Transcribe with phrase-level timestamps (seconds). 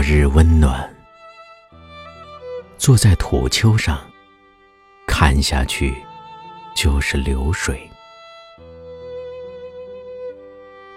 [0.00, 0.88] 日温暖，
[2.78, 4.00] 坐在土丘上，
[5.06, 5.94] 看下去
[6.74, 7.88] 就是流水。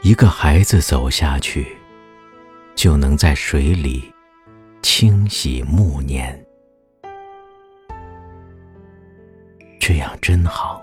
[0.02, 1.76] 一个孩子走下去，
[2.76, 4.14] 就能在水里
[4.82, 6.46] 清洗暮年，
[9.80, 10.82] 这样真好。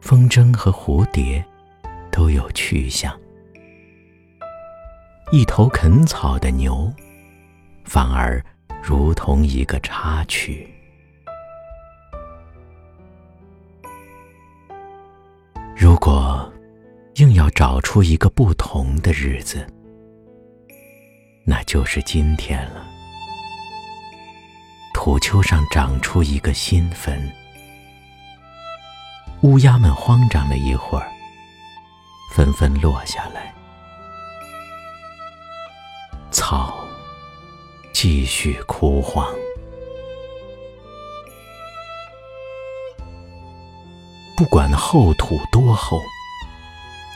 [0.00, 1.44] 风筝和蝴蝶
[2.10, 3.21] 都有去向。
[5.32, 6.92] 一头啃草的牛，
[7.84, 8.44] 反而
[8.82, 10.68] 如同一个插曲。
[15.74, 16.52] 如果
[17.14, 19.66] 硬要找出一个不同的日子，
[21.46, 22.86] 那就是今天了。
[24.92, 27.18] 土丘上长出一个新坟，
[29.40, 31.10] 乌鸦们慌张了一会儿，
[32.34, 33.50] 纷纷落下来。
[36.54, 36.86] 好
[37.94, 39.26] 继续枯黄，
[44.36, 45.98] 不管厚土多厚，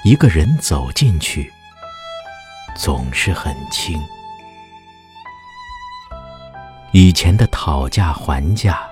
[0.05, 1.53] 一个人走进去
[2.75, 4.01] 总是很轻。
[6.93, 8.89] 以前的讨价还价，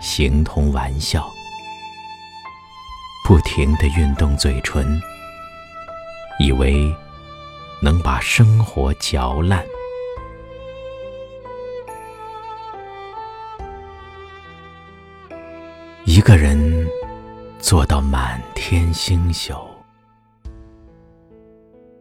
[0.00, 1.30] 形同玩笑，
[3.24, 5.00] 不停的运动嘴唇，
[6.40, 6.92] 以为。
[7.82, 9.64] 能把生活嚼烂。
[16.04, 16.86] 一个人
[17.58, 19.54] 做到满天星宿，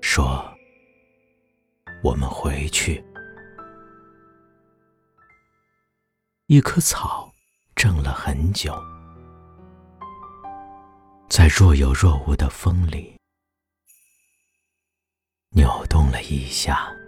[0.01, 0.43] 说
[2.03, 3.03] ：“我们回去。”
[6.47, 7.31] 一棵草
[7.75, 8.75] 怔了很久，
[11.29, 13.18] 在若有若无的风里。
[15.51, 16.98] 扭动了一下。